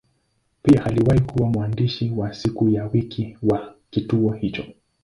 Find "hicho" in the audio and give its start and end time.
4.33-4.65